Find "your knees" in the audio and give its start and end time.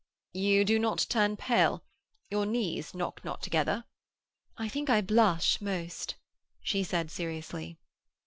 2.31-2.95